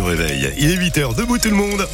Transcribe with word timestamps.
réveil. 0.00 0.52
Il 0.58 0.70
est 0.70 0.76
8h, 0.76 1.14
debout 1.14 1.38
tout 1.38 1.50
le 1.50 1.56
monde. 1.56 1.86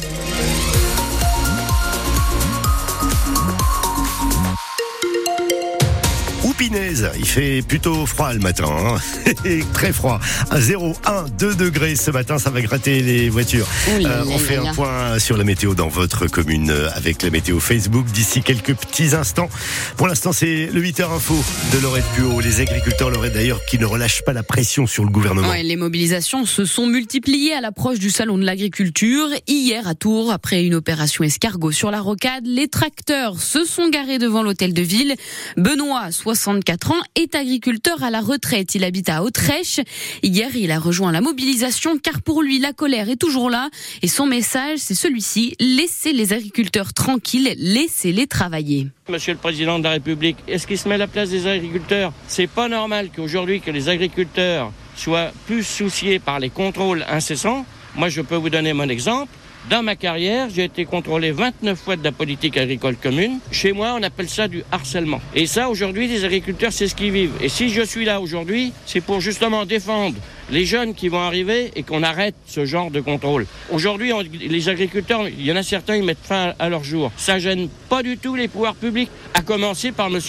Il 6.73 7.25
fait 7.25 7.61
plutôt 7.61 8.05
froid 8.05 8.31
le 8.31 8.39
matin, 8.39 8.65
hein. 8.69 8.95
très 9.73 9.91
froid. 9.91 10.21
À 10.49 10.61
0, 10.61 10.95
1, 11.05 11.25
2 11.37 11.55
degrés 11.55 11.97
ce 11.97 12.11
matin, 12.11 12.37
ça 12.37 12.49
va 12.49 12.61
gratter 12.61 13.01
les 13.01 13.27
voitures. 13.29 13.67
Euh, 13.89 14.23
on 14.25 14.37
fait 14.37 14.55
un 14.55 14.73
point 14.73 15.19
sur 15.19 15.35
la 15.35 15.43
météo 15.43 15.73
dans 15.73 15.89
votre 15.89 16.27
commune 16.27 16.71
euh, 16.71 16.87
avec 16.95 17.23
la 17.23 17.29
météo 17.29 17.59
Facebook 17.59 18.05
d'ici 18.05 18.41
quelques 18.41 18.73
petits 18.73 19.15
instants. 19.15 19.49
Pour 19.97 20.07
l'instant, 20.07 20.31
c'est 20.31 20.67
le 20.71 20.81
8h 20.81 21.13
info 21.13 21.35
de 21.73 21.79
Lorette 21.79 22.05
Puot. 22.15 22.39
Les 22.39 22.61
agriculteurs 22.61 23.09
Lorette 23.09 23.33
d'ailleurs 23.33 23.65
qui 23.65 23.77
ne 23.77 23.85
relâchent 23.85 24.23
pas 24.23 24.33
la 24.33 24.43
pression 24.43 24.87
sur 24.87 25.03
le 25.03 25.09
gouvernement. 25.09 25.51
les 25.51 25.75
mobilisations 25.75 26.45
se 26.45 26.63
sont 26.63 26.87
multipliées 26.87 27.53
à 27.53 27.59
l'approche 27.59 27.99
du 27.99 28.09
salon 28.09 28.37
de 28.37 28.45
l'agriculture. 28.45 29.27
Hier 29.45 29.87
à 29.89 29.95
Tours, 29.95 30.31
après 30.31 30.63
une 30.63 30.75
opération 30.75 31.25
escargot 31.25 31.73
sur 31.73 31.91
la 31.91 31.99
rocade, 31.99 32.45
les 32.45 32.69
tracteurs 32.69 33.41
se 33.41 33.65
sont 33.65 33.89
garés 33.89 34.19
devant 34.19 34.41
l'hôtel 34.41 34.73
de 34.73 34.81
ville. 34.81 35.15
Benoît, 35.57 36.11
60 36.11 36.60
64 36.61 36.91
ans, 36.91 37.01
est 37.15 37.33
agriculteur 37.35 38.03
à 38.03 38.09
la 38.09 38.21
retraite. 38.21 38.75
Il 38.75 38.83
habite 38.83 39.09
à 39.09 39.23
Autrèche. 39.23 39.79
Hier, 40.21 40.55
il 40.55 40.71
a 40.71 40.79
rejoint 40.79 41.11
la 41.11 41.21
mobilisation 41.21 41.97
car 41.97 42.21
pour 42.21 42.43
lui, 42.43 42.59
la 42.59 42.71
colère 42.71 43.09
est 43.09 43.15
toujours 43.15 43.49
là. 43.49 43.69
Et 44.01 44.07
son 44.07 44.25
message, 44.25 44.77
c'est 44.77 44.95
celui-ci. 44.95 45.55
Laissez 45.59 46.13
les 46.13 46.33
agriculteurs 46.33 46.93
tranquilles, 46.93 47.55
laissez-les 47.57 48.27
travailler. 48.27 48.87
Monsieur 49.09 49.33
le 49.33 49.39
Président 49.39 49.79
de 49.79 49.83
la 49.83 49.91
République, 49.91 50.37
est-ce 50.47 50.67
qu'il 50.67 50.77
se 50.77 50.87
met 50.87 50.95
à 50.95 50.99
la 50.99 51.07
place 51.07 51.29
des 51.29 51.47
agriculteurs? 51.47 52.13
C'est 52.27 52.47
pas 52.47 52.67
normal 52.67 53.09
qu'aujourd'hui 53.15 53.59
que 53.59 53.71
les 53.71 53.89
agriculteurs 53.89 54.71
soient 54.95 55.31
plus 55.47 55.63
souciés 55.63 56.19
par 56.19 56.39
les 56.39 56.49
contrôles 56.49 57.05
incessants. 57.09 57.65
Moi, 57.95 58.09
je 58.09 58.21
peux 58.21 58.35
vous 58.35 58.49
donner 58.49 58.73
mon 58.73 58.87
exemple. 58.87 59.31
Dans 59.69 59.83
ma 59.83 59.95
carrière, 59.95 60.49
j'ai 60.49 60.63
été 60.63 60.85
contrôlé 60.85 61.31
29 61.31 61.79
fois 61.79 61.95
de 61.95 62.03
la 62.03 62.11
politique 62.11 62.57
agricole 62.57 62.95
commune. 62.95 63.39
Chez 63.51 63.73
moi, 63.73 63.95
on 63.97 64.01
appelle 64.01 64.27
ça 64.27 64.47
du 64.47 64.63
harcèlement. 64.71 65.21
Et 65.35 65.45
ça, 65.45 65.69
aujourd'hui, 65.69 66.07
les 66.07 66.25
agriculteurs, 66.25 66.73
c'est 66.73 66.87
ce 66.87 66.95
qu'ils 66.95 67.11
vivent. 67.11 67.35
Et 67.41 67.47
si 67.47 67.69
je 67.69 67.83
suis 67.83 68.03
là 68.03 68.19
aujourd'hui, 68.19 68.73
c'est 68.87 69.01
pour 69.01 69.21
justement 69.21 69.65
défendre 69.65 70.15
les 70.49 70.65
jeunes 70.65 70.95
qui 70.95 71.09
vont 71.09 71.19
arriver 71.19 71.71
et 71.75 71.83
qu'on 71.83 72.01
arrête 72.01 72.33
ce 72.47 72.65
genre 72.65 72.89
de 72.89 73.01
contrôle. 73.01 73.45
Aujourd'hui, 73.71 74.11
les 74.33 74.67
agriculteurs, 74.67 75.27
il 75.27 75.45
y 75.45 75.51
en 75.51 75.55
a 75.55 75.63
certains, 75.63 75.95
ils 75.95 76.03
mettent 76.03 76.17
fin 76.23 76.53
à 76.57 76.67
leur 76.67 76.83
jour. 76.83 77.11
Ça 77.15 77.37
gêne 77.37 77.69
pas 77.87 78.01
du 78.01 78.17
tout 78.17 78.35
les 78.35 78.47
pouvoirs 78.47 78.75
publics, 78.75 79.11
à 79.35 79.41
commencer 79.41 79.91
par 79.91 80.07
M. 80.07 80.19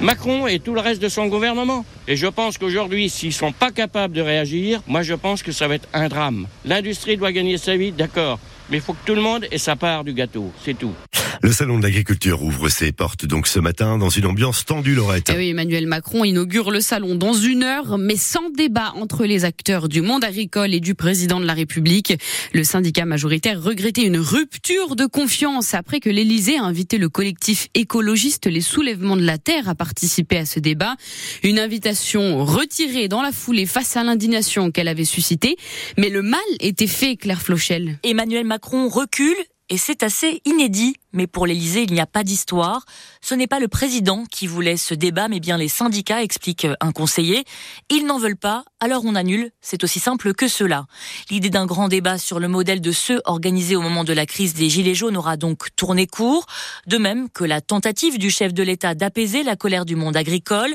Macron 0.00 0.46
et 0.46 0.58
tout 0.58 0.74
le 0.74 0.80
reste 0.80 1.02
de 1.02 1.08
son 1.08 1.26
gouvernement. 1.26 1.84
Et 2.08 2.16
je 2.16 2.26
pense 2.26 2.56
qu'aujourd'hui, 2.56 3.10
s'ils 3.10 3.34
sont 3.34 3.52
pas 3.52 3.70
capables 3.70 4.14
de 4.14 4.22
réagir, 4.22 4.82
moi 4.88 5.02
je 5.02 5.14
pense 5.14 5.42
que 5.42 5.52
ça 5.52 5.68
va 5.68 5.74
être 5.76 5.88
un 5.92 6.08
drame. 6.08 6.46
L'industrie 6.64 7.18
doit 7.18 7.30
gagner 7.30 7.58
sa 7.58 7.76
vie, 7.76 7.92
d'accord. 7.92 8.40
Mais 8.70 8.76
il 8.76 8.80
faut 8.80 8.92
que 8.92 9.04
tout 9.04 9.14
le 9.14 9.20
monde 9.20 9.46
ait 9.50 9.58
sa 9.58 9.74
part 9.76 10.04
du 10.04 10.12
gâteau, 10.12 10.52
c'est 10.62 10.74
tout. 10.74 10.94
Le 11.42 11.52
salon 11.52 11.78
de 11.78 11.84
l'agriculture 11.84 12.42
ouvre 12.42 12.68
ses 12.68 12.92
portes 12.92 13.24
donc 13.24 13.46
ce 13.46 13.58
matin 13.58 13.96
dans 13.96 14.10
une 14.10 14.26
ambiance 14.26 14.66
tendue, 14.66 14.94
Lorette. 14.94 15.30
Eh 15.32 15.38
oui, 15.38 15.48
Emmanuel 15.48 15.86
Macron 15.86 16.22
inaugure 16.22 16.70
le 16.70 16.82
salon 16.82 17.14
dans 17.14 17.32
une 17.32 17.62
heure, 17.62 17.96
mais 17.96 18.16
sans 18.16 18.50
débat 18.50 18.92
entre 18.96 19.24
les 19.24 19.46
acteurs 19.46 19.88
du 19.88 20.02
monde 20.02 20.22
agricole 20.22 20.74
et 20.74 20.80
du 20.80 20.94
président 20.94 21.40
de 21.40 21.46
la 21.46 21.54
République. 21.54 22.12
Le 22.52 22.62
syndicat 22.62 23.06
majoritaire 23.06 23.62
regrettait 23.62 24.04
une 24.04 24.18
rupture 24.18 24.96
de 24.96 25.06
confiance 25.06 25.72
après 25.72 25.98
que 26.00 26.10
l'Élysée 26.10 26.58
a 26.58 26.64
invité 26.64 26.98
le 26.98 27.08
collectif 27.08 27.68
écologiste 27.72 28.46
Les 28.46 28.60
Soulèvements 28.60 29.16
de 29.16 29.24
la 29.24 29.38
Terre 29.38 29.66
à 29.66 29.74
participer 29.74 30.36
à 30.36 30.44
ce 30.44 30.60
débat. 30.60 30.96
Une 31.42 31.58
invitation 31.58 32.44
retirée 32.44 33.08
dans 33.08 33.22
la 33.22 33.32
foulée 33.32 33.64
face 33.64 33.96
à 33.96 34.04
l'indignation 34.04 34.70
qu'elle 34.70 34.88
avait 34.88 35.04
suscitée. 35.06 35.56
Mais 35.96 36.10
le 36.10 36.20
mal 36.20 36.40
était 36.60 36.86
fait, 36.86 37.16
Claire 37.16 37.40
Flochel. 37.40 37.98
Emmanuel 38.02 38.44
Macron 38.44 38.90
recule 38.90 39.36
et 39.70 39.78
c'est 39.78 40.02
assez 40.02 40.42
inédit. 40.44 40.96
Mais 41.12 41.26
pour 41.26 41.46
l'Élysée, 41.46 41.84
il 41.84 41.92
n'y 41.92 42.00
a 42.00 42.06
pas 42.06 42.22
d'histoire. 42.22 42.84
Ce 43.20 43.34
n'est 43.34 43.46
pas 43.46 43.58
le 43.58 43.68
président 43.68 44.24
qui 44.30 44.46
voulait 44.46 44.76
ce 44.76 44.94
débat, 44.94 45.28
mais 45.28 45.40
bien 45.40 45.56
les 45.56 45.68
syndicats, 45.68 46.22
explique 46.22 46.66
un 46.80 46.92
conseiller. 46.92 47.44
Ils 47.88 48.04
n'en 48.04 48.18
veulent 48.18 48.36
pas, 48.36 48.64
alors 48.80 49.04
on 49.04 49.14
annule. 49.14 49.50
C'est 49.60 49.82
aussi 49.82 50.00
simple 50.00 50.34
que 50.34 50.48
cela. 50.48 50.86
L'idée 51.30 51.50
d'un 51.50 51.66
grand 51.66 51.88
débat 51.88 52.18
sur 52.18 52.38
le 52.38 52.48
modèle 52.48 52.80
de 52.80 52.92
ceux 52.92 53.20
organisés 53.24 53.76
au 53.76 53.80
moment 53.80 54.04
de 54.04 54.12
la 54.12 54.26
crise 54.26 54.54
des 54.54 54.68
Gilets 54.68 54.94
jaunes 54.94 55.16
aura 55.16 55.36
donc 55.36 55.74
tourné 55.76 56.06
court. 56.06 56.46
De 56.86 56.98
même 56.98 57.30
que 57.30 57.44
la 57.44 57.60
tentative 57.60 58.18
du 58.18 58.30
chef 58.30 58.52
de 58.52 58.62
l'État 58.62 58.94
d'apaiser 58.94 59.42
la 59.42 59.56
colère 59.56 59.84
du 59.84 59.96
monde 59.96 60.16
agricole. 60.16 60.74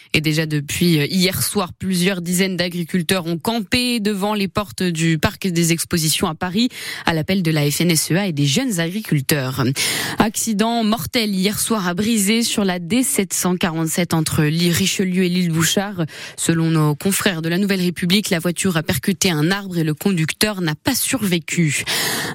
Et 0.13 0.19
déjà 0.19 0.45
depuis 0.45 0.99
euh, 0.99 1.05
hier 1.05 1.41
soir, 1.41 1.71
plusieurs 1.71 2.21
dizaines 2.21 2.57
d'agriculteurs 2.57 3.27
ont 3.27 3.37
campé 3.37 4.01
devant 4.01 4.33
les 4.33 4.49
portes 4.49 4.83
du 4.83 5.17
parc 5.17 5.47
des 5.47 5.71
expositions 5.71 6.27
à 6.27 6.35
Paris 6.35 6.67
à 7.05 7.13
l'appel 7.13 7.43
de 7.43 7.51
la 7.51 7.69
FNSEA 7.71 8.27
et 8.27 8.33
des 8.33 8.45
jeunes 8.45 8.81
agriculteurs. 8.81 9.63
Accident 10.17 10.83
mortel 10.83 11.33
hier 11.33 11.57
soir 11.57 11.87
à 11.87 11.93
Brisé 11.93 12.43
sur 12.43 12.65
la 12.65 12.79
D747 12.79 14.13
entre 14.13 14.43
l'île 14.43 14.73
Richelieu 14.73 15.23
et 15.23 15.29
l'île 15.29 15.51
Bouchard. 15.51 16.05
Selon 16.35 16.71
nos 16.71 16.93
confrères 16.93 17.41
de 17.41 17.47
la 17.47 17.57
Nouvelle 17.57 17.81
République, 17.81 18.31
la 18.31 18.39
voiture 18.39 18.75
a 18.75 18.83
percuté 18.83 19.31
un 19.31 19.49
arbre 19.49 19.77
et 19.77 19.85
le 19.85 19.93
conducteur 19.93 20.59
n'a 20.59 20.75
pas 20.75 20.95
survécu. 20.95 21.85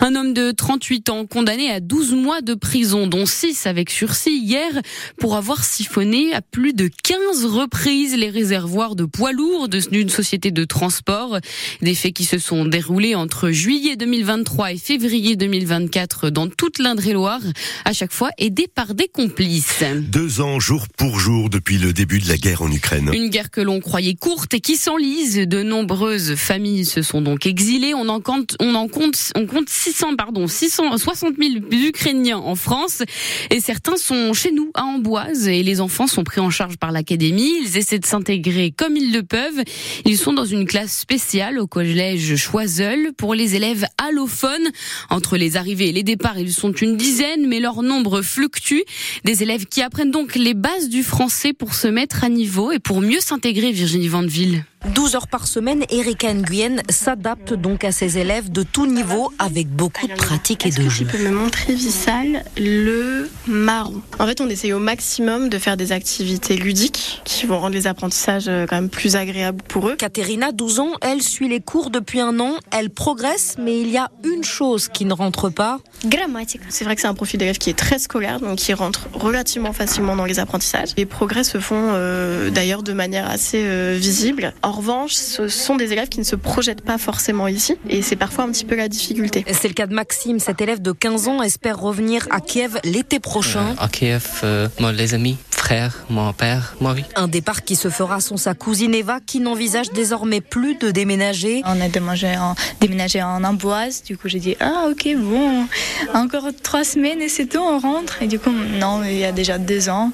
Un 0.01 0.15
homme 0.15 0.33
de 0.33 0.51
38 0.51 1.11
ans 1.11 1.27
condamné 1.27 1.71
à 1.71 1.81
12 1.81 2.15
mois 2.15 2.41
de 2.41 2.55
prison, 2.55 3.07
dont 3.07 3.27
6 3.27 3.67
avec 3.67 3.91
sursis 3.91 4.39
hier, 4.39 4.81
pour 5.19 5.37
avoir 5.37 5.63
siphonné 5.63 6.33
à 6.33 6.41
plus 6.41 6.73
de 6.73 6.89
15 7.03 7.45
reprises 7.45 7.66
reprise 7.67 8.17
les 8.17 8.31
réservoirs 8.31 8.95
de 8.95 9.05
poids 9.05 9.33
lourds 9.33 9.69
d'une 9.69 10.09
société 10.09 10.53
de 10.53 10.65
transport. 10.65 11.41
Des 11.83 11.97
faits 11.97 12.13
qui 12.13 12.25
se 12.25 12.39
sont 12.39 12.65
déroulés 12.65 13.17
entre 13.17 13.51
juillet 13.51 13.97
2023 13.97 14.75
et 14.75 14.77
février 14.79 15.35
2024 15.35 16.31
dans 16.31 16.47
toute 16.47 16.79
l'Indre-et-Loire, 16.79 17.41
à 17.85 17.93
chaque 17.93 18.13
fois 18.13 18.31
aidés 18.39 18.69
par 18.73 18.95
des 18.95 19.09
complices. 19.09 19.83
Deux 19.97 20.41
ans 20.41 20.61
jour 20.61 20.87
pour 20.97 21.19
jour 21.19 21.51
depuis 21.51 21.79
le 21.79 21.93
début 21.93 22.21
de 22.21 22.29
la 22.29 22.37
guerre 22.37 22.63
en 22.63 22.71
Ukraine. 22.71 23.11
Une 23.13 23.31
guerre 23.31 23.51
que 23.51 23.61
l'on 23.61 23.81
croyait 23.81 24.15
courte 24.15 24.55
et 24.55 24.61
qui 24.61 24.77
s'enlise. 24.77 25.37
De 25.37 25.65
nombreuses 25.65 26.37
familles 26.37 26.85
se 26.85 27.03
sont 27.03 27.21
donc 27.21 27.47
exilées. 27.47 27.95
On 27.95 28.09
en 28.09 28.21
compte, 28.21 28.55
on 28.61 28.77
en 28.77 28.87
compte, 28.87 29.33
on 29.35 29.47
compte 29.47 29.69
600, 29.69 30.15
pardon, 30.15 30.47
660 30.47 31.35
000 31.37 31.65
Ukrainiens 31.73 32.39
en 32.39 32.55
France 32.55 33.03
et 33.51 33.59
certains 33.59 33.97
sont 33.97 34.33
chez 34.35 34.53
nous 34.53 34.71
à 34.75 34.85
Amboise 34.85 35.49
et 35.49 35.65
les 35.65 35.81
enfants 35.81 36.07
sont 36.07 36.23
pris 36.23 36.41
en 36.41 36.51
charge 36.51 36.77
par 36.77 36.93
l'académie. 36.93 37.56
Ils 37.63 37.77
essaient 37.77 37.99
de 37.99 38.07
s'intégrer 38.07 38.73
comme 38.77 38.97
ils 38.97 39.13
le 39.13 39.23
peuvent. 39.23 39.63
Ils 40.05 40.19
sont 40.19 40.33
dans 40.33 40.45
une 40.45 40.67
classe 40.67 40.97
spéciale 40.97 41.59
au 41.59 41.67
collège 41.67 42.37
Choiseul 42.37 43.13
pour 43.17 43.35
les 43.35 43.55
élèves 43.55 43.87
allophones. 43.99 44.69
Entre 45.11 45.37
les 45.37 45.57
arrivées 45.57 45.89
et 45.89 45.93
les 45.93 46.03
départs, 46.03 46.39
ils 46.39 46.53
sont 46.53 46.73
une 46.73 46.97
dizaine, 46.97 47.47
mais 47.47 47.61
leur 47.61 47.83
nombre 47.83 48.23
fluctue. 48.23 48.83
Des 49.25 49.43
élèves 49.43 49.67
qui 49.67 49.83
apprennent 49.83 50.11
donc 50.11 50.35
les 50.35 50.55
bases 50.55 50.89
du 50.89 51.03
français 51.03 51.53
pour 51.53 51.75
se 51.75 51.89
mettre 51.89 52.25
à 52.25 52.29
niveau 52.29 52.73
et 52.73 52.79
pour 52.79 53.01
mieux 53.01 53.21
s'intégrer, 53.21 53.73
Virginie 53.73 54.09
Vandeville. 54.09 54.65
12 54.85 55.17
heures 55.17 55.27
par 55.27 55.47
semaine, 55.47 55.85
Erika 55.91 56.33
Nguyen 56.33 56.83
s'adapte 56.89 57.55
donc 57.55 57.85
à 57.85 57.93
ses 57.93 58.19
élèves 58.19 58.51
de 58.51 58.63
tout 58.63 58.87
niveau 58.87 59.33
avec 59.39 59.69
beaucoup 59.69 60.07
de 60.07 60.15
pratique 60.15 60.65
et 60.67 60.71
de 60.71 60.89
jeu. 60.89 61.05
Tu 61.05 61.17
peux 61.17 61.23
me 61.23 61.31
montrer, 61.31 61.75
Vissal, 61.75 62.45
le 62.57 63.29
marron? 63.47 64.01
En 64.19 64.27
fait, 64.27 64.41
on 64.41 64.49
essaye 64.49 64.73
au 64.73 64.79
maximum 64.79 65.49
de 65.49 65.59
faire 65.59 65.77
des 65.77 65.93
activités 65.93 66.57
ludiques 66.57 67.21
qui 67.25 67.47
vont 67.47 67.59
rendre 67.59 67.75
les 67.75 67.87
apprentissages 67.87 68.49
euh, 68.49 68.67
quand 68.67 68.77
même 68.77 68.89
plus 68.89 69.17
agréables 69.17 69.63
pour 69.65 69.89
eux. 69.89 69.97
Katerina, 69.97 70.53
12 70.53 70.81
ans, 70.81 70.93
elle 71.01 71.23
suit 71.23 71.49
les 71.49 71.61
cours 71.61 71.91
depuis 71.91 72.21
un 72.21 72.39
an. 72.39 72.55
Elle 72.71 72.91
progresse, 72.91 73.57
mais 73.59 73.81
il 73.81 73.89
y 73.91 73.99
a 73.99 74.11
une 74.25 74.45
chose 74.45 74.89
qui 74.89 75.05
ne 75.05 75.13
rentre 75.13 75.51
pas. 75.51 75.79
Grammatique. 76.05 76.63
C'est 76.69 76.85
vrai 76.85 76.95
que 76.95 77.01
c'est 77.01 77.09
un 77.09 77.15
profil 77.15 77.39
d'élève 77.39 77.59
qui 77.59 77.71
est 77.71 77.79
très 77.79 77.99
scolaire, 77.99 78.41
donc 78.41 78.57
qui 78.57 78.73
rentre 78.73 79.09
relativement 79.13 79.73
facilement 79.73 80.17
dans 80.17 80.25
les 80.25 80.39
apprentissages. 80.39 80.91
Les 80.97 81.07
progrès 81.07 81.45
se 81.45 81.59
font 81.59 81.91
euh, 81.95 82.51
d'ailleurs 82.51 82.83
de 82.83 82.93
manière 82.93 83.29
assez 83.29 83.63
euh, 83.65 83.97
visible. 83.99 84.55
En 84.67 84.73
revanche, 84.73 85.13
ce 85.13 85.47
sont 85.47 85.77
des 85.77 85.93
élèves 85.93 86.09
qui 86.09 86.19
ne 86.19 86.25
se 86.25 86.35
projettent 86.35 86.81
pas 86.81 86.99
forcément 86.99 87.47
ici 87.47 87.77
et 87.89 88.03
c'est 88.03 88.17
parfois 88.17 88.43
un 88.43 88.51
petit 88.51 88.65
peu 88.65 88.75
la 88.75 88.89
difficulté. 88.89 89.45
C'est 89.53 89.69
le 89.69 89.75
cas 89.75 89.87
de 89.87 89.95
Maxime, 89.95 90.41
cet 90.41 90.61
élève 90.61 90.83
de 90.83 90.91
15 90.91 91.29
ans 91.29 91.41
espère 91.41 91.79
revenir 91.79 92.27
à 92.33 92.41
Kiev 92.41 92.77
l'été 92.83 93.21
prochain. 93.21 93.77
à 93.79 93.87
Kiev, 93.87 94.43
moi, 94.81 94.91
les 94.91 95.15
amis 95.15 95.37
frère, 95.67 96.05
mon 96.11 96.33
père, 96.33 96.77
Maurice. 96.81 97.07
Un 97.17 97.27
départ 97.27 97.65
qui 97.65 97.75
se 97.75 97.89
fera 97.89 98.21
sans 98.21 98.37
sa 98.37 98.55
cousine 98.55 98.95
Eva 98.95 99.19
qui 99.19 99.41
n'envisage 99.41 99.91
désormais 99.91 100.41
plus 100.41 100.77
de 100.77 100.93
déménager. 100.93 101.61
On 101.65 101.81
a 101.81 101.89
déménagé 101.89 102.37
en, 102.37 102.55
déménagé 102.81 103.21
en 103.21 103.43
Amboise, 103.43 104.05
du 104.05 104.17
coup 104.17 104.29
j'ai 104.29 104.39
dit 104.39 104.55
ah 104.61 104.87
ok 104.89 105.09
bon, 105.17 105.67
encore 106.15 106.51
trois 106.63 106.85
semaines 106.85 107.21
et 107.21 107.29
c'est 107.29 107.47
tout, 107.47 107.59
on 107.59 107.81
rentre. 107.81 108.23
Et 108.23 108.29
du 108.29 108.39
coup 108.39 108.53
non, 108.79 109.03
il 109.03 109.19
y 109.19 109.25
a 109.25 109.33
déjà 109.33 109.59
deux 109.59 109.89
ans 109.89 110.13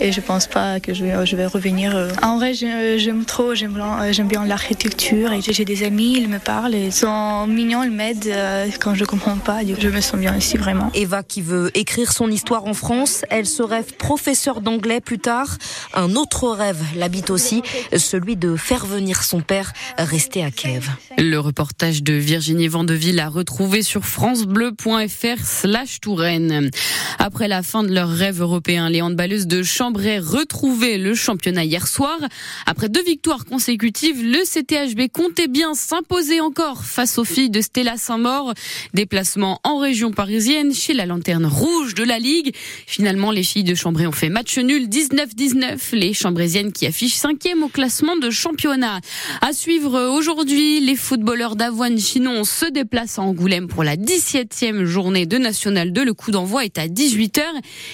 et 0.00 0.12
je 0.12 0.20
pense 0.20 0.46
pas 0.46 0.80
que 0.80 0.92
je 0.92 1.02
vais, 1.02 1.24
je 1.24 1.34
vais 1.34 1.46
revenir. 1.46 1.96
En 2.20 2.36
vrai 2.36 2.52
j'aime 2.52 3.24
trop, 3.24 3.54
j'aime 3.54 4.28
bien 4.28 4.44
l'architecture 4.44 5.32
et 5.32 5.40
j'ai 5.40 5.64
des 5.64 5.82
amis, 5.82 6.12
ils 6.18 6.28
me 6.28 6.38
parlent, 6.38 6.74
ils 6.74 6.92
sont 6.92 7.46
mignons, 7.46 7.82
ils 7.82 7.90
m'aident 7.90 8.26
euh, 8.26 8.66
quand 8.78 8.94
je 8.94 9.06
comprends 9.06 9.38
pas, 9.38 9.60
je 9.64 9.88
me 9.88 10.02
sens 10.02 10.20
bien 10.20 10.36
ici 10.36 10.58
vraiment. 10.58 10.90
Eva 10.92 11.22
qui 11.22 11.40
veut 11.40 11.70
écrire 11.72 12.12
son 12.12 12.30
histoire 12.30 12.66
en 12.66 12.74
France, 12.74 13.24
elle 13.30 13.46
se 13.46 13.62
rêve 13.62 13.94
professeur 13.96 14.60
d'anglais 14.60 14.89
plus 14.98 15.20
tard. 15.20 15.56
Un 15.94 16.16
autre 16.16 16.48
rêve 16.48 16.82
l'habite 16.96 17.30
aussi, 17.30 17.62
celui 17.96 18.34
de 18.34 18.56
faire 18.56 18.86
venir 18.86 19.22
son 19.22 19.40
père 19.40 19.72
rester 19.96 20.42
à 20.42 20.50
Kiev. 20.50 20.88
Le 21.18 21.38
reportage 21.38 22.02
de 22.02 22.14
Virginie 22.14 22.66
Vandeville 22.66 23.20
a 23.20 23.28
retrouvé 23.28 23.82
sur 23.82 24.04
francebleu.fr 24.04 25.44
slash 25.44 26.00
Touraine. 26.00 26.70
Après 27.18 27.46
la 27.46 27.62
fin 27.62 27.82
de 27.82 27.92
leur 27.92 28.08
rêve 28.08 28.40
européen, 28.40 28.88
les 28.88 29.02
handballeuses 29.02 29.46
de 29.46 29.62
Chambray 29.62 30.18
retrouvaient 30.18 30.98
le 30.98 31.14
championnat 31.14 31.64
hier 31.64 31.86
soir. 31.86 32.18
Après 32.66 32.88
deux 32.88 33.02
victoires 33.02 33.44
consécutives, 33.44 34.24
le 34.24 34.44
CTHB 34.44 35.12
comptait 35.12 35.48
bien 35.48 35.74
s'imposer 35.74 36.40
encore 36.40 36.84
face 36.84 37.18
aux 37.18 37.24
filles 37.24 37.50
de 37.50 37.60
Stella 37.60 37.96
Saint-Maur. 37.96 38.54
Déplacement 38.94 39.60
en 39.64 39.78
région 39.78 40.12
parisienne 40.12 40.72
chez 40.72 40.94
la 40.94 41.06
lanterne 41.06 41.46
rouge 41.46 41.94
de 41.94 42.04
la 42.04 42.18
Ligue. 42.18 42.54
Finalement, 42.86 43.30
les 43.30 43.42
filles 43.42 43.64
de 43.64 43.74
Chambray 43.74 44.06
ont 44.06 44.12
fait 44.12 44.30
match 44.30 44.58
nul 44.58 44.79
19-19. 44.86 45.94
Les 45.94 46.12
Chambrésiennes 46.12 46.72
qui 46.72 46.86
affichent 46.86 47.14
cinquième 47.14 47.62
au 47.62 47.68
classement 47.68 48.16
de 48.16 48.30
championnat. 48.30 49.00
À 49.40 49.52
suivre 49.52 50.10
aujourd'hui, 50.16 50.80
les 50.80 50.96
footballeurs 50.96 51.56
d'Avoine 51.56 51.98
Chinon 51.98 52.44
se 52.44 52.70
déplacent 52.70 53.18
à 53.18 53.22
Angoulême 53.22 53.68
pour 53.68 53.84
la 53.84 53.96
17e 53.96 54.84
journée 54.84 55.26
de 55.26 55.38
National 55.38 55.92
2. 55.92 56.04
Le 56.04 56.14
coup 56.14 56.30
d'envoi 56.30 56.64
est 56.64 56.78
à 56.78 56.86
18h. 56.86 57.42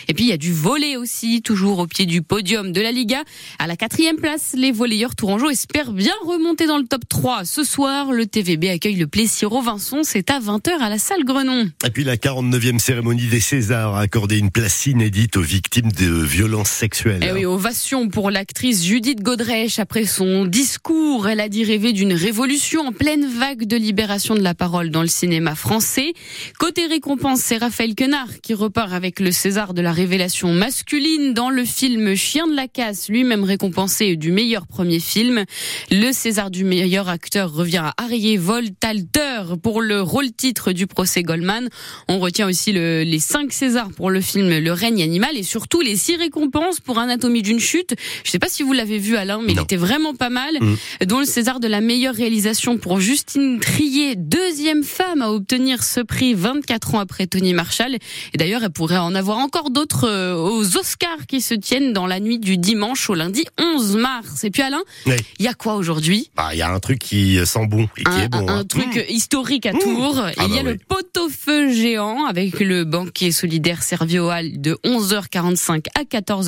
Et 0.09 0.15
puis 0.15 0.25
il 0.25 0.29
y 0.29 0.33
a 0.33 0.37
du 0.37 0.53
volet 0.53 0.97
aussi, 0.97 1.43
toujours 1.43 1.79
au 1.79 1.87
pied 1.87 2.07
du 2.07 2.23
podium 2.23 2.73
de 2.73 2.81
la 2.81 2.93
Liga. 2.93 3.23
À 3.59 3.67
la 3.67 3.77
quatrième 3.77 4.17
place, 4.17 4.55
les 4.57 4.73
volleyeurs 4.73 5.15
tourangeaux 5.15 5.51
espèrent 5.51 5.93
bien 5.93 6.15
remonter 6.25 6.67
dans 6.67 6.79
le 6.79 6.85
top 6.85 7.09
3. 7.09 7.45
Ce 7.45 7.65
soir, 7.65 8.13
le 8.13 8.27
TVB 8.27 8.69
accueille 8.69 8.97
le 8.97 9.07
Plessis 9.07 9.45
Robinson. 9.45 10.01
C'est 10.03 10.31
à 10.31 10.41
20h 10.41 10.79
à 10.81 10.89
la 10.89 10.99
salle 10.99 11.25
Grenon. 11.25 11.69
Et 11.85 11.91
puis 11.91 12.05
la 12.05 12.17
49e 12.17 12.79
cérémonie 12.79 13.27
des 13.27 13.41
Césars 13.41 13.95
a 13.95 14.01
accordé 14.01 14.39
une 14.39 14.51
place 14.51 14.87
inédite 14.87 15.37
aux 15.37 15.43
victimes 15.43 15.93
de 15.93 16.23
violences 16.23 16.76
sexuelles. 16.77 17.25
Eh 17.27 17.33
oui, 17.33 17.47
ovation 17.47 18.09
pour 18.09 18.31
l'actrice 18.31 18.85
Judith 18.85 19.23
Godrèche 19.23 19.79
après 19.79 20.05
son 20.05 20.45
discours. 20.45 21.27
Elle 21.27 21.41
a 21.41 21.49
dit 21.49 21.65
rêver 21.65 21.95
d'une 21.95 22.13
révolution 22.13 22.83
en 22.83 22.93
pleine 22.93 23.27
vague 23.27 23.65
de 23.65 23.77
libération 23.77 24.35
de 24.35 24.43
la 24.43 24.55
parole 24.55 24.91
dans 24.91 25.01
le 25.01 25.09
cinéma 25.09 25.55
français. 25.55 26.13
Côté 26.59 26.87
récompense, 26.87 27.41
c'est 27.41 27.57
Raphaël 27.57 27.95
Quenard 27.95 28.41
qui 28.43 28.53
repart 28.53 28.93
avec 28.93 29.21
le 29.21 29.33
César 29.33 29.73
de 29.73 29.81
la 29.81 29.91
révélation 29.91 30.53
masculine 30.53 31.33
dans 31.33 31.49
le 31.49 31.65
film 31.65 32.15
Chien 32.15 32.47
de 32.47 32.55
la 32.55 32.69
casse, 32.69 33.09
lui-même 33.09 33.45
récompensé 33.45 34.17
du 34.17 34.31
meilleur 34.31 34.67
premier 34.67 35.01
film. 35.01 35.45
Le 35.91 36.13
César 36.13 36.51
du 36.51 36.65
meilleur 36.65 37.09
acteur 37.09 37.53
revient 37.53 37.85
à 37.85 37.95
Arié 37.97 38.37
Voltalter 38.37 39.57
pour 39.63 39.81
le 39.81 40.03
rôle 40.03 40.31
titre 40.31 40.73
du 40.73 40.87
procès 40.87 41.23
Goldman. 41.23 41.71
On 42.09 42.19
retient 42.19 42.47
aussi 42.47 42.73
le, 42.73 43.03
les 43.03 43.19
cinq 43.19 43.53
Césars 43.53 43.91
pour 43.97 44.11
le 44.11 44.21
film 44.21 44.59
Le 44.59 44.73
règne 44.73 45.03
animal 45.03 45.37
et 45.37 45.43
surtout 45.43 45.81
les 45.81 45.97
six 45.97 46.17
récompenses 46.17 46.66
pour 46.85 46.99
Anatomie 46.99 47.43
d'une 47.43 47.61
chute. 47.61 47.95
Je 48.25 48.31
sais 48.31 48.39
pas 48.39 48.49
si 48.49 48.63
vous 48.63 48.73
l'avez 48.73 48.99
vu 48.99 49.17
Alain, 49.17 49.41
mais 49.45 49.53
il 49.53 49.61
était 49.61 49.77
vraiment 49.77 50.15
pas 50.15 50.31
mal. 50.31 50.57
Mmh. 50.61 50.77
Dont 51.07 51.21
le 51.21 51.25
César 51.25 51.61
de 51.61 51.69
la 51.69 51.81
meilleure 51.81 52.15
réalisation 52.15 52.79
pour 52.79 53.01
Justine 53.01 53.59
Trier, 53.61 54.15
deuxième 54.17 54.83
femme 54.83 55.23
à 55.23 55.31
obtenir 55.31 55.83
ce 55.83 56.01
prix 56.01 56.35
24 56.35 56.95
ans 56.95 57.01
après 57.01 57.27
Tony 57.27 57.55
Marshall. 57.55 57.95
Et 57.95 58.39
d'ailleurs, 58.39 58.63
elle 58.65 58.71
pourrait 58.71 58.99
en 58.99 59.15
avoir 59.15 59.39
encore 59.39 59.71
d'autres 59.71 60.09
euh, 60.09 60.35
aux 60.35 60.77
Oscars 60.77 61.27
qui 61.29 61.41
se 61.41 61.55
tiennent 61.55 61.93
dans 61.93 62.07
la 62.07 62.21
nuit 62.21 62.39
du 62.39 62.59
dimanche 62.59 63.09
au 63.11 63.15
lundi 63.15 63.45
11 63.59 63.97
mars. 63.97 64.45
Et 64.45 64.51
puis 64.51 64.63
Alain, 64.63 64.83
il 65.07 65.13
oui. 65.13 65.19
y 65.41 65.47
a 65.47 65.55
quoi 65.55 65.75
aujourd'hui? 65.75 66.31
Bah, 66.37 66.51
Il 66.53 66.59
y 66.59 66.63
a 66.63 66.71
un 66.71 66.81
truc 66.81 66.99
qui 66.99 67.39
sent 67.45 67.67
bon 67.67 67.89
et 67.97 68.05
qui 68.05 68.11
un, 68.11 68.23
est 68.23 68.29
bon. 68.29 68.49
Un, 68.49 68.59
hein. 68.61 68.65
truc 68.65 68.97
mmh. 68.97 69.13
historique 69.13 69.67
à 69.67 69.73
Tours. 69.73 70.21
Ah 70.21 70.33
il 70.47 70.53
y 70.53 70.55
bah 70.55 70.61
a 70.61 70.63
le 70.63 70.71
oui. 70.73 70.79
pot-au-feu 70.89 71.71
géant 71.73 72.27
avec 72.27 72.61
le 72.61 72.85
banquet 72.85 73.31
solidaire 73.31 73.83
servi 73.83 74.19
au 74.19 74.31
hall 74.31 74.61
de 74.61 74.79
11h45 74.85 75.87
à 75.95 76.05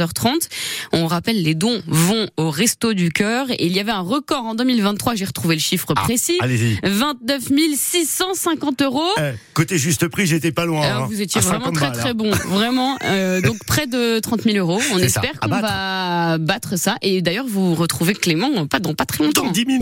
14h30. 0.08 0.48
On 0.92 1.06
rappelle, 1.06 1.42
les 1.42 1.54
dons 1.54 1.80
vont 1.86 2.28
au 2.36 2.50
Resto 2.50 2.92
du 2.94 3.10
Cœur 3.10 3.50
et 3.50 3.66
il 3.66 3.72
y 3.72 3.80
avait 3.80 3.92
un 3.92 4.00
record 4.00 4.44
en 4.44 4.54
2023, 4.54 5.14
j'ai 5.14 5.24
retrouvé 5.24 5.54
le 5.54 5.60
chiffre 5.60 5.92
Ah, 5.96 6.00
précis. 6.02 6.38
allez-y. 6.40 6.78
29 6.82 7.42
650 7.76 8.82
euros. 8.82 9.02
Eh, 9.18 9.32
côté 9.54 9.78
juste 9.78 10.08
prix, 10.08 10.26
j'étais 10.26 10.52
pas 10.52 10.64
loin. 10.64 10.82
Alors 10.82 11.04
hein. 11.04 11.08
vous 11.08 11.20
étiez 11.20 11.40
À 11.40 11.44
vraiment 11.44 11.66
50 11.66 11.74
très 11.74 11.92
très 11.92 12.10
hein. 12.10 12.14
bon, 12.14 12.30
vraiment. 12.30 12.96
Euh, 13.04 13.40
donc 13.40 13.58
près 13.66 13.86
de 13.86 14.18
30 14.18 14.42
000 14.42 14.56
euros. 14.56 14.80
On 14.92 14.98
espère 14.98 15.38
qu'on 15.40 15.48
va 15.48 16.38
battre 16.38 16.76
ça. 16.78 16.96
Et 17.02 17.22
d'ailleurs, 17.22 17.46
vous 17.48 17.74
retrouvez 17.74 18.14
Clément 18.14 18.66
pas 18.66 18.80
dans 18.80 18.94
pas 18.94 19.06
très 19.06 19.24
longtemps. 19.24 19.44
Dans 19.44 19.50
10 19.50 19.60
minutes. 19.66 19.76